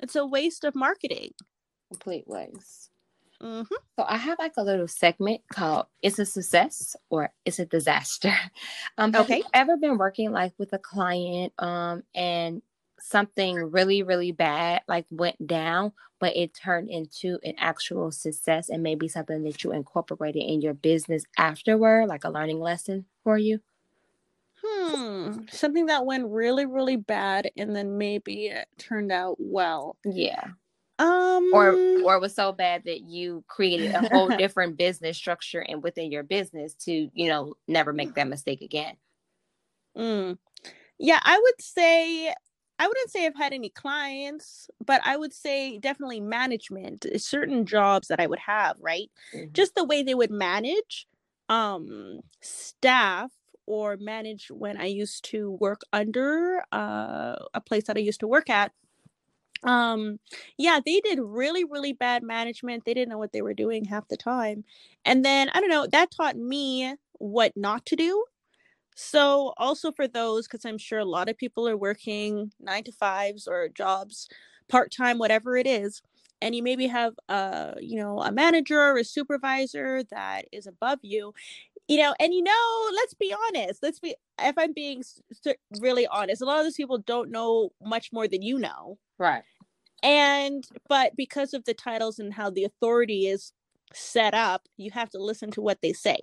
[0.00, 1.32] it's a waste of marketing
[1.90, 2.90] Complete waste.
[3.40, 3.62] hmm
[3.98, 8.32] So I have like a little segment called "It's a Success" or "It's a Disaster."
[8.98, 9.42] Um, have Okay.
[9.42, 12.62] you ever been working like with a client, um, and
[13.02, 18.82] something really, really bad like went down, but it turned into an actual success, and
[18.82, 23.60] maybe something that you incorporated in your business afterward, like a learning lesson for you?
[24.64, 30.52] hmm something that went really really bad and then maybe it turned out well Yeah.
[30.98, 35.60] um Or or it was so bad that you created a whole different business structure
[35.60, 38.96] and within your business to you know never make that mistake again.
[39.96, 40.38] Mm.
[40.98, 42.34] Yeah, I would say
[42.82, 47.64] I wouldn't say I've had any clients, but I would say definitely management, uh, certain
[47.66, 49.10] jobs that I would have, right?
[49.34, 49.52] Mhm.
[49.52, 51.06] Just the way they would manage
[51.48, 53.32] um staff
[53.66, 58.28] or manage when I used to work under uh a place that I used to
[58.28, 58.72] work at.
[59.64, 60.18] Um
[60.58, 62.84] yeah, they did really really bad management.
[62.84, 64.64] They didn't know what they were doing half the time.
[65.04, 68.24] And then I don't know, that taught me what not to do
[68.94, 72.92] so, also for those, because I'm sure a lot of people are working nine to
[72.92, 74.28] fives or jobs,
[74.68, 76.02] part time, whatever it is.
[76.42, 80.98] and you maybe have a you know a manager or a supervisor that is above
[81.02, 81.32] you
[81.88, 85.02] you know and you know let's be honest let's be if i'm being
[85.80, 89.44] really honest a lot of those people don't know much more than you know Right.
[90.02, 93.52] and but because of the titles and how the authority is
[93.92, 96.18] set up you have to listen to what they say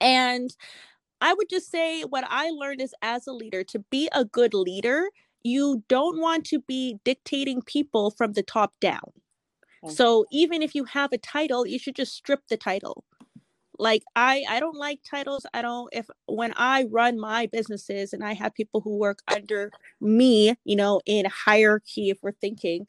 [0.00, 0.56] and
[1.24, 4.54] i would just say what i learned is as a leader to be a good
[4.54, 5.08] leader
[5.44, 9.12] you don't want to be dictating people from the top down.
[9.90, 13.04] So even if you have a title you should just strip the title.
[13.78, 15.44] Like i i don't like titles.
[15.52, 19.70] I don't if when i run my businesses and i have people who work under
[20.00, 22.86] me you know in hierarchy if we're thinking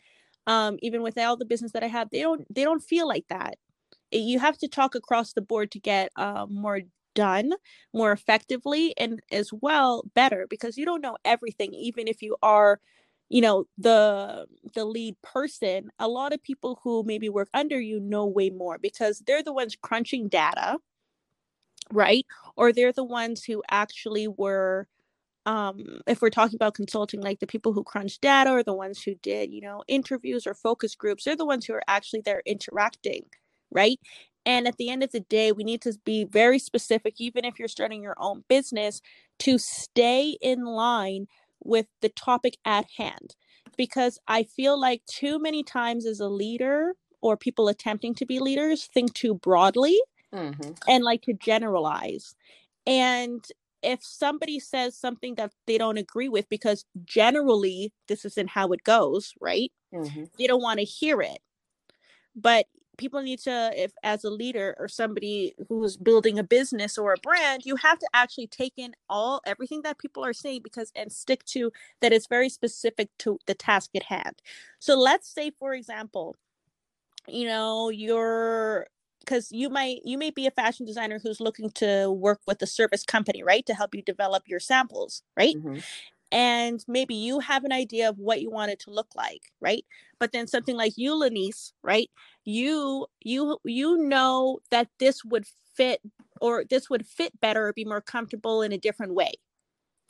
[0.48, 3.26] um even with all the business that i have they don't they don't feel like
[3.30, 3.56] that.
[4.12, 6.82] You have to talk across the board to get uh, more
[7.16, 7.54] done
[7.94, 12.80] more effectively and as well better because you don't know everything even if you are
[13.30, 18.00] you know the the lead person a lot of people who maybe work under you
[18.00, 20.78] know way more because they're the ones crunching data
[21.92, 22.26] right?
[22.56, 24.88] Or they're the ones who actually were
[25.48, 29.02] um if we're talking about consulting like the people who crunch data or the ones
[29.04, 32.44] who did you know interviews or focus groups they're the ones who are actually there
[32.46, 33.24] interacting
[33.72, 34.00] right
[34.46, 37.60] and at the end of the day we need to be very specific even if
[37.60, 39.02] you're starting your own business
[39.40, 41.28] to stay in line
[41.64, 43.36] with the topic at hand
[43.78, 48.40] because i feel like too many times as a leader or people attempting to be
[48.40, 50.00] leaders think too broadly
[50.34, 50.72] Mm-hmm.
[50.88, 52.36] and like to generalize.
[52.86, 53.46] And
[53.82, 58.84] if somebody says something that they don't agree with, because generally this isn't how it
[58.84, 59.72] goes, right?
[59.94, 60.26] Mm-hmm.
[60.38, 61.40] They don't want to hear it.
[62.36, 62.66] But
[62.98, 67.18] people need to, if as a leader or somebody who's building a business or a
[67.18, 71.12] brand, you have to actually take in all everything that people are saying because and
[71.12, 74.42] stick to that is very specific to the task at hand.
[74.80, 76.36] So let's say, for example,
[77.28, 78.88] you know, you're
[79.20, 82.68] because you might you may be a fashion designer who's looking to work with a
[82.68, 85.80] service company right to help you develop your samples right Mm-hmm.
[86.32, 89.86] And maybe you have an idea of what you want it to look like right
[90.20, 92.10] but then something like you Lanice, right
[92.44, 96.02] you you you know that this would fit
[96.42, 99.34] or this would fit better or be more comfortable in a different way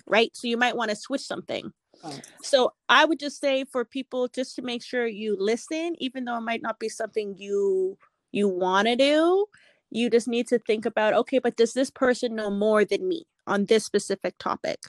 [0.08, 1.72] right so you might want to switch something
[2.04, 2.22] Right.
[2.42, 6.38] so I would just say for people just to make sure you listen, even though
[6.38, 7.98] it might not be something you
[8.32, 9.46] you want to do,
[9.92, 13.26] you just need to think about okay, but does this person know more than me
[13.48, 14.80] on this specific topic?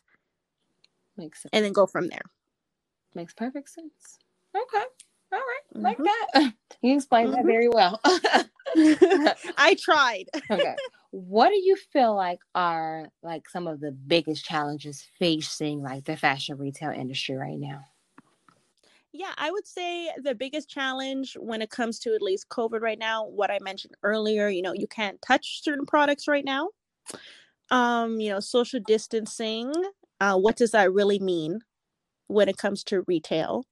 [1.16, 1.50] Makes sense.
[1.52, 2.22] And then go from there.
[3.14, 4.18] Makes perfect sense.
[4.56, 4.84] Okay.
[5.32, 5.62] All right.
[5.82, 6.04] Like Mhm.
[6.04, 6.52] that.
[6.82, 7.46] You explained that Mhm.
[7.46, 8.00] very well.
[9.56, 10.26] I tried.
[10.50, 10.76] okay.
[11.10, 16.16] What do you feel like are like some of the biggest challenges facing like the
[16.16, 17.84] fashion retail industry right now?
[19.12, 22.98] Yeah, I would say the biggest challenge when it comes to at least COVID right
[22.98, 26.70] now, what I mentioned earlier, you know, you can't touch certain products right now.
[27.70, 29.72] Um, you know, social distancing,
[30.20, 31.60] uh, what does that really mean
[32.28, 33.64] when it comes to retail?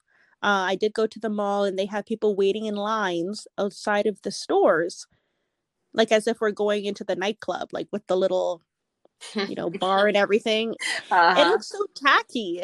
[0.42, 4.06] Uh, I did go to the mall and they had people waiting in lines outside
[4.06, 5.06] of the stores,
[5.94, 8.62] like as if we're going into the nightclub, like with the little,
[9.46, 10.74] you know, bar and everything.
[11.34, 11.48] It Uh-huh.
[11.48, 12.62] looks so tacky.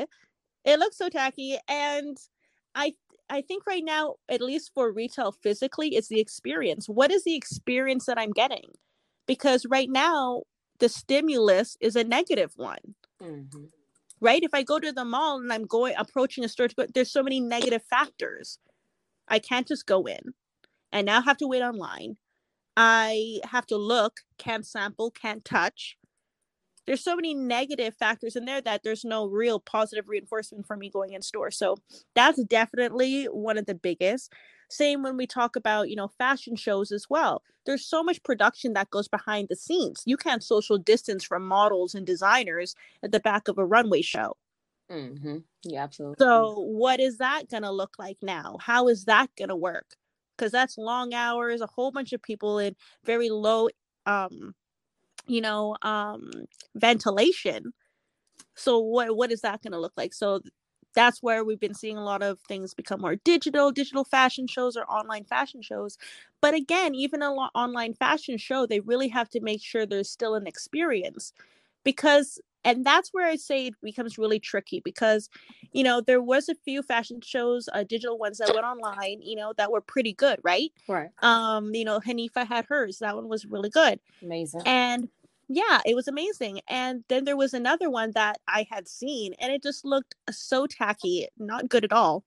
[0.65, 1.59] It looks so tacky.
[1.69, 2.19] And
[2.75, 2.95] i
[3.31, 6.89] i think right now at least for retail physically it's the experience.
[6.89, 8.73] What is the experience that i'm getting?
[9.27, 10.43] Because right now
[10.81, 13.71] the stimulus is a negative one Mhm.
[14.21, 14.43] right?
[14.43, 17.13] If i go to the mall and i'm going approaching a store to go, there's
[17.13, 18.59] so many negative factors.
[19.29, 20.35] I can't just go in.
[20.93, 22.17] And now have to wait online.
[22.77, 25.97] I have to look can't sample can't touch.
[26.87, 30.91] There's so many negative factors in there that there's no real positive reinforcement for me
[30.91, 31.51] going in store.
[31.51, 31.77] So
[32.15, 34.33] that's definitely one of the biggest
[34.71, 37.43] same when we talk about you know fashion shows as well.
[37.67, 40.03] There's so much production that goes behind the scenes.
[40.07, 44.37] You can't social distance from models and designers at the back of a runway show.
[44.91, 45.45] Mhm.
[45.65, 46.17] Yeah, absolutely.
[46.19, 48.57] so what is that going to look like now?
[48.61, 49.97] How is that going to work?
[50.37, 53.69] Because that's long hours a whole bunch of people in very low
[54.07, 54.55] um
[55.27, 56.31] you know um
[56.75, 57.73] ventilation.
[58.57, 60.15] So what what is that going to look like?
[60.15, 60.41] So
[60.95, 64.77] that's where we've been seeing a lot of things become more digital digital fashion shows
[64.77, 65.99] or online fashion shows
[66.41, 70.11] but again even a lo- online fashion show they really have to make sure there's
[70.11, 71.33] still an experience
[71.85, 75.29] because and that's where i say it becomes really tricky because
[75.73, 79.37] you know there was a few fashion shows uh, digital ones that went online you
[79.37, 81.11] know that were pretty good right right.
[81.23, 84.63] um you know hanifa had hers that one was really good Amazing.
[84.67, 85.09] and
[85.51, 89.53] yeah it was amazing and then there was another one that i had seen and
[89.53, 92.25] it just looked so tacky not good at all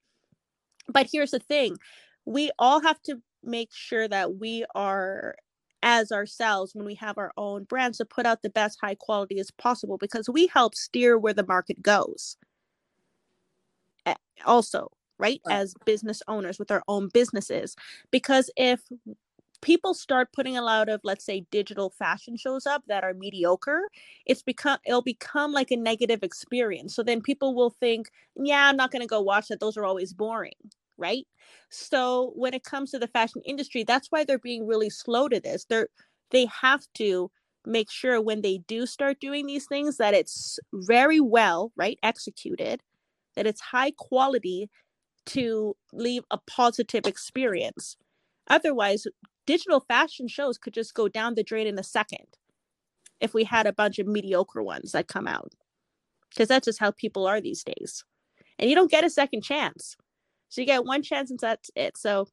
[0.90, 1.78] but here's the thing
[2.26, 5.36] we all have to make sure that we are
[5.82, 9.40] as ourselves when we have our own brands to put out the best high quality
[9.40, 12.38] as possible because we help steer where the market goes
[14.46, 15.56] also right, right.
[15.56, 17.76] as business owners with our own businesses
[18.12, 18.82] because if
[19.64, 23.89] people start putting a lot of let's say digital fashion shows up that are mediocre
[24.28, 26.95] it's become it'll become like a negative experience.
[26.95, 29.59] So then people will think yeah i'm not going to go watch that.
[29.59, 30.53] Those are always boring
[30.97, 31.26] right?
[31.70, 35.39] So when it comes to the fashion industry that's why they're being really slow to
[35.39, 35.66] this.
[35.66, 35.88] They're
[36.32, 37.32] they have to
[37.66, 42.82] make sure when they do start doing these things that it's very well right executed
[43.36, 44.70] that it's high quality
[45.26, 47.97] to leave a positive experience.
[48.49, 49.07] Otherwise
[49.46, 52.28] digital fashion shows could just go down the drain in a second
[53.20, 55.54] if we had a bunch of mediocre ones that come out.
[56.30, 58.04] Because that's just how people are these days.
[58.60, 59.96] And you don't get a second chance.
[60.50, 61.98] So you get one chance and that's it.
[61.98, 62.28] So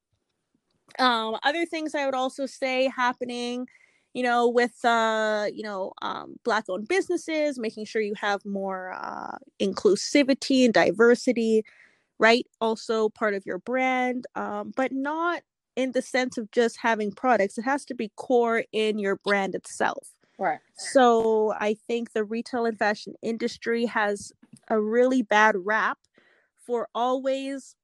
[0.98, 3.66] um other things i would also say happening
[4.12, 8.92] you know with uh you know um black owned businesses making sure you have more
[8.92, 11.62] uh inclusivity and diversity
[12.18, 12.46] right?
[12.60, 15.42] Also part of your brand um but not
[15.76, 19.54] in the sense of just having products it has to be core in your brand
[19.54, 20.08] itself
[20.38, 24.32] right so i think the retail and fashion industry has
[24.68, 25.98] a really bad rap
[26.66, 27.74] for always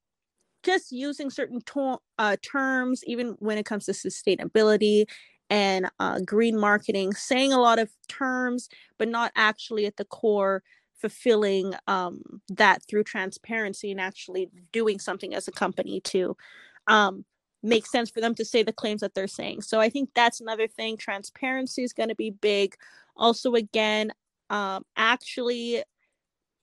[0.63, 5.05] just using certain to- uh, terms even when it comes to sustainability
[5.49, 8.69] and uh, green marketing saying a lot of terms
[8.99, 10.63] but not actually at the core
[11.01, 16.37] fulfilling um, that through transparency and actually doing something as a company too.
[16.87, 17.25] um,
[17.63, 19.63] make sense for them to say the claims that they're saying.
[19.63, 20.97] So I think that's another thing.
[20.97, 22.77] Transparency is going to be big.
[23.17, 24.13] Also, again,
[24.51, 25.83] um, actually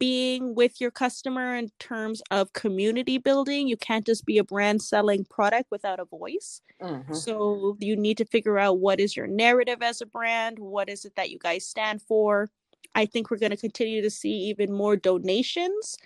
[0.04, 3.70] being with your customer in terms of community building.
[3.70, 6.60] You can't just be a brand selling product without a voice.
[6.82, 7.14] Mm-hmm.
[7.14, 11.06] So you need to figure out what is your narrative as a brand, what is
[11.06, 12.50] it that you guys stand for.
[12.96, 15.98] I think we're going to continue to see even more donations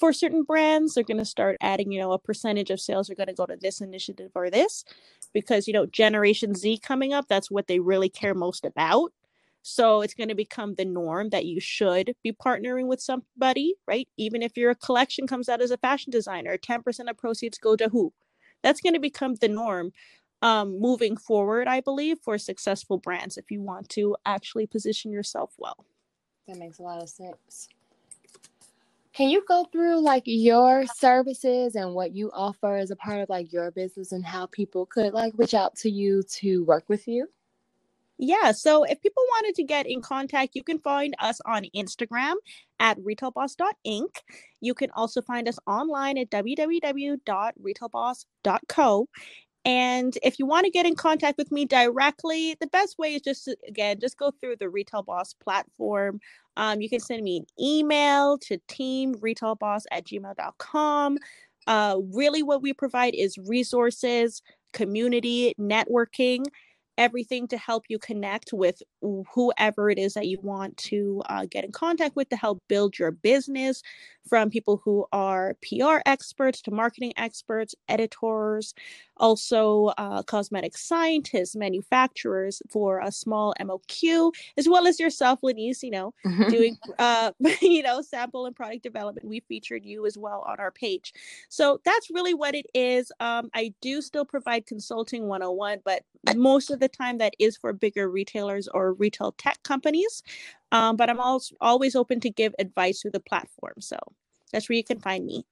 [0.00, 3.14] for certain brands they're going to start adding you know a percentage of sales are
[3.14, 4.84] going to go to this initiative or this
[5.32, 9.12] because you know generation z coming up that's what they really care most about.
[9.62, 14.08] So it's going to become the norm that you should be partnering with somebody right?
[14.16, 17.88] Even if your collection comes out as a fashion designer 10% of proceeds go to
[17.90, 18.12] who?
[18.62, 19.92] That's going to become the norm
[20.42, 25.52] um, moving forward i believe for successful brands if you want to actually position yourself
[25.58, 25.84] well.
[26.48, 27.68] That makes a lot of sense
[29.20, 33.28] can you go through like your services and what you offer as a part of
[33.28, 37.06] like your business and how people could like reach out to you to work with
[37.06, 37.28] you?
[38.16, 42.36] Yeah, so if people wanted to get in contact, you can find us on Instagram
[42.78, 44.08] at retailboss.inc.
[44.62, 49.08] You can also find us online at www.retailboss.co.
[49.66, 53.22] And if you want to get in contact with me directly, the best way is
[53.22, 56.20] just to, again, just go through the Retail Boss platform.
[56.60, 61.18] Um, you can send me an email to teamretailboss at gmail.com.
[61.66, 64.42] Uh, really, what we provide is resources,
[64.74, 66.44] community, networking
[67.00, 68.82] everything to help you connect with
[69.34, 72.98] whoever it is that you want to uh, get in contact with to help build
[72.98, 73.82] your business
[74.30, 78.72] from people who are PR experts to marketing experts, editors,
[79.16, 85.90] also uh, cosmetic scientists, manufacturers for a small MOQ, as well as yourself, Lenise, you
[85.90, 86.48] know, mm-hmm.
[86.48, 89.26] doing, uh, you know, sample and product development.
[89.26, 91.12] We featured you as well on our page.
[91.48, 93.10] So that's really what it is.
[93.18, 96.04] Um, I do still provide consulting 101, but
[96.36, 100.22] most of the time that is for bigger retailers or retail tech companies.
[100.72, 103.74] Um, but I'm also always open to give advice through the platform.
[103.80, 103.98] So
[104.52, 105.44] that's where you can find me.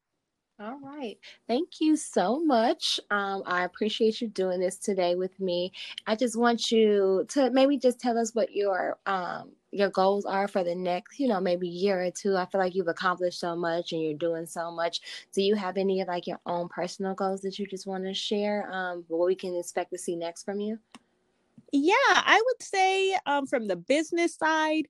[0.60, 1.16] All right.
[1.46, 2.98] Thank you so much.
[3.12, 5.70] Um, I appreciate you doing this today with me.
[6.04, 10.48] I just want you to maybe just tell us what your um, your goals are
[10.48, 12.36] for the next, you know, maybe year or two.
[12.36, 15.00] I feel like you've accomplished so much and you're doing so much.
[15.32, 18.14] Do you have any of like your own personal goals that you just want to
[18.14, 18.68] share?
[18.72, 20.80] Um, what we can expect to see next from you?
[21.72, 24.86] Yeah, I would say um, from the business side,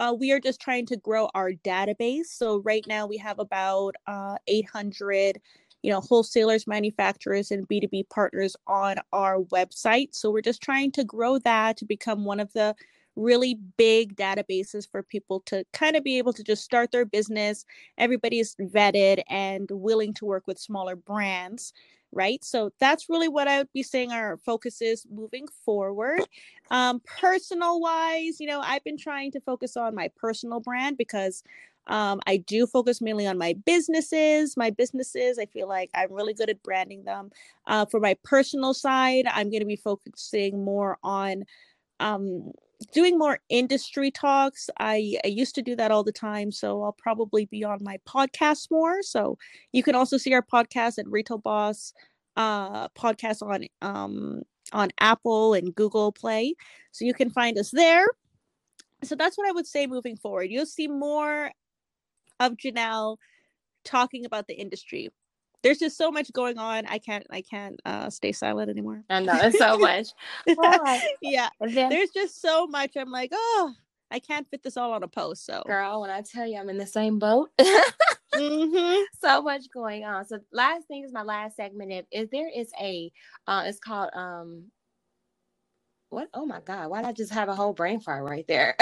[0.00, 2.26] uh, we are just trying to grow our database.
[2.26, 5.40] So right now we have about uh, 800,
[5.82, 10.14] you know, wholesalers, manufacturers, and B2B partners on our website.
[10.14, 12.74] So we're just trying to grow that to become one of the
[13.16, 17.64] really big databases for people to kind of be able to just start their business.
[17.96, 21.72] Everybody's vetted and willing to work with smaller brands
[22.16, 22.42] right?
[22.44, 26.22] So that's really what I would be saying our focus is moving forward.
[26.70, 31.44] Um, personal wise, you know, I've been trying to focus on my personal brand because
[31.88, 34.56] Um, I do focus mainly on my businesses.
[34.56, 37.30] My businesses, I feel like I'm really good at branding them.
[37.64, 41.44] Uh, for my personal side, I'm going to be focusing more on
[42.00, 42.50] um,
[42.92, 44.68] doing more industry talks.
[44.78, 47.98] I, I used to do that all the time, so I'll probably be on my
[48.06, 49.02] podcast more.
[49.02, 49.38] So
[49.72, 51.92] you can also see our podcast at Retail Boss
[52.36, 56.54] uh, podcast on um, on Apple and Google Play.
[56.92, 58.06] So you can find us there.
[59.02, 60.50] So that's what I would say moving forward.
[60.50, 61.50] You'll see more
[62.40, 63.16] of Janelle
[63.84, 65.10] talking about the industry.
[65.66, 66.86] There's just so much going on.
[66.86, 69.02] I can't I can't uh, stay silent anymore.
[69.10, 70.06] I know it's so much.
[71.20, 71.48] yeah.
[71.60, 72.96] Then, There's just so much.
[72.96, 73.72] I'm like, oh,
[74.12, 75.44] I can't fit this all on a post.
[75.44, 77.50] So girl, when I tell you I'm in the same boat.
[78.34, 79.04] Mhm.
[79.18, 80.26] so much going on.
[80.26, 81.90] So last thing is my last segment.
[81.90, 83.10] If, is there is a
[83.46, 84.64] uh it's called um
[86.10, 88.76] what oh my god, why did I just have a whole brain fart right there?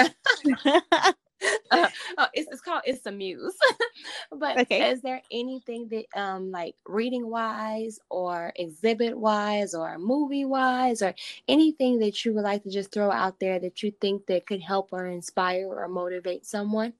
[1.71, 3.55] Uh, oh, it's, it's called it's a muse
[4.37, 4.91] but Okay.
[4.91, 11.13] is there anything that um like reading wise or exhibit wise or movie wise or
[11.47, 14.61] anything that you would like to just throw out there that you think that could
[14.61, 16.93] help or inspire or motivate someone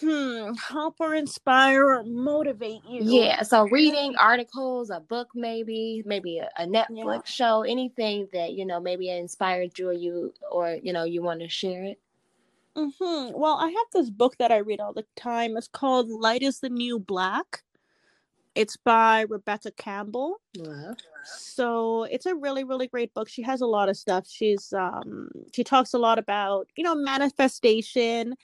[0.00, 0.52] hmm.
[0.54, 3.02] Help or inspire or motivate you.
[3.04, 8.64] yeah so reading articles a book maybe maybe a, a netflix show anything that you
[8.64, 11.98] know maybe inspired you or you or you know you want to share it
[12.76, 15.56] hmm Well, I have this book that I read all the time.
[15.56, 17.62] It's called Light is the New Black.
[18.54, 20.40] It's by Rebecca Campbell.
[20.56, 20.96] Love.
[21.24, 23.28] So it's a really, really great book.
[23.28, 24.26] She has a lot of stuff.
[24.28, 28.34] She's um she talks a lot about, you know, manifestation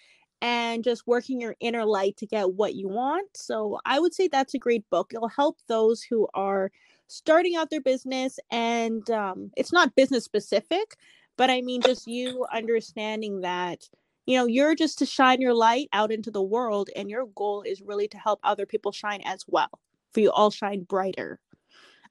[0.41, 3.29] and just working your inner light to get what you want.
[3.37, 5.13] So I would say that's a great book.
[5.15, 6.71] It'll help those who are
[7.09, 10.97] starting out their business and um it's not business specific,
[11.37, 13.89] but I mean just you understanding that
[14.29, 17.63] you know you're just to shine your light out into the world and your goal
[17.63, 19.71] is really to help other people shine as well
[20.13, 21.41] for you all shine brighter.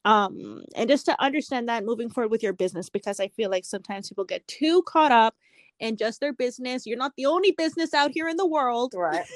[0.04, 3.66] Um and just to understand that moving forward with your business because i feel like
[3.66, 5.36] sometimes people get too caught up
[5.80, 6.86] in just their business.
[6.86, 8.94] You're not the only business out here in the world.
[8.96, 9.26] Right.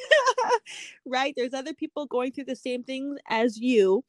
[1.06, 1.34] Right?
[1.36, 4.04] There's other people going through the same things as you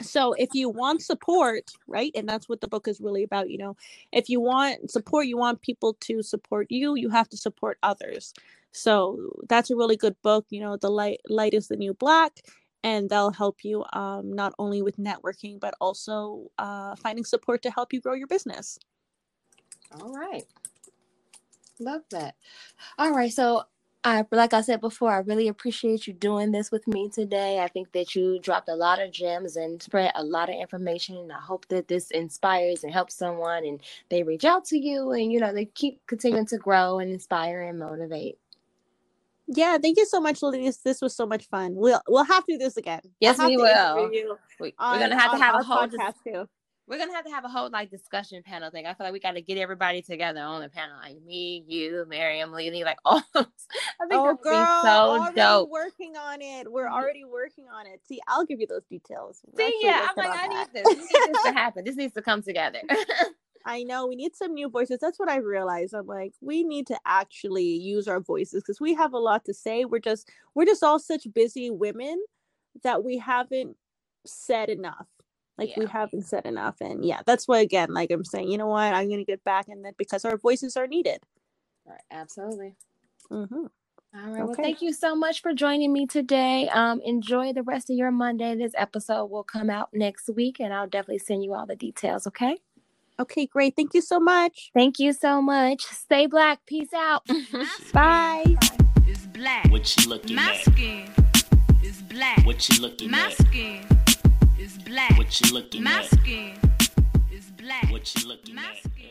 [0.00, 3.58] so if you want support right and that's what the book is really about you
[3.58, 3.76] know
[4.12, 8.34] if you want support you want people to support you you have to support others
[8.72, 9.18] so
[9.48, 12.40] that's a really good book you know the light light is the new black
[12.82, 17.70] and they'll help you um, not only with networking but also uh, finding support to
[17.70, 18.78] help you grow your business
[20.00, 20.44] All right.
[21.80, 22.34] Love that.
[22.98, 23.32] All right.
[23.32, 23.64] So
[24.06, 27.60] I like I said before, I really appreciate you doing this with me today.
[27.60, 31.16] I think that you dropped a lot of gems and spread a lot of information.
[31.16, 33.80] And I hope that this inspires and helps someone and
[34.10, 37.62] they reach out to you and you know they keep continuing to grow and inspire
[37.62, 38.36] and motivate.
[39.46, 42.52] yeah thank you so much ladies this was so much fun we'll we'll have to
[42.54, 43.98] do this again Yes, we will.
[43.98, 46.48] interview you We, on- we're gonna have to have a whole dis- podcast too
[46.86, 48.86] we're gonna have to have a whole like discussion panel thing.
[48.86, 52.52] I feel like we gotta get everybody together on the panel, like me, you, Miriam,
[52.52, 53.22] Lily, like all.
[53.34, 55.70] I think Oh, that girl, so already dope.
[55.70, 56.70] working on it.
[56.70, 56.94] We're mm-hmm.
[56.94, 58.00] already working on it.
[58.06, 59.40] See, I'll give you those details.
[59.46, 60.84] We're See, yeah, I'm like, I on need that.
[60.84, 61.08] this.
[61.08, 61.84] This to happen.
[61.84, 62.80] This needs to come together.
[63.66, 64.98] I know we need some new voices.
[65.00, 65.94] That's what I realized.
[65.94, 69.54] I'm like, we need to actually use our voices because we have a lot to
[69.54, 69.86] say.
[69.86, 72.22] We're just, we're just all such busy women
[72.82, 73.76] that we haven't
[74.26, 75.06] said enough.
[75.56, 78.66] Like we haven't said enough, and yeah, that's why again, like I'm saying, you know
[78.66, 81.20] what, I'm gonna get back in that because our voices are needed.
[81.86, 82.74] Right, absolutely.
[83.30, 83.68] hmm All
[84.14, 84.44] right.
[84.44, 86.68] Well, thank you so much for joining me today.
[86.72, 88.54] Um, enjoy the rest of your Monday.
[88.56, 92.26] This episode will come out next week, and I'll definitely send you all the details.
[92.26, 92.56] Okay.
[93.20, 93.76] Okay, great.
[93.76, 94.70] Thank you so much.
[94.74, 95.82] Thank you so much.
[95.84, 96.66] Stay black.
[96.66, 97.22] Peace out.
[97.92, 98.42] Bye.
[98.60, 99.70] skin is black.
[99.70, 100.72] What you looking My at?
[100.72, 101.08] skin
[101.84, 102.44] is black.
[102.44, 103.32] What you looking My at?
[103.34, 103.86] skin
[104.58, 105.16] is black.
[105.18, 106.06] What you looking My at?
[106.06, 106.58] skin
[107.32, 107.90] is black.
[107.90, 108.78] What you looking My at?
[108.78, 109.10] skin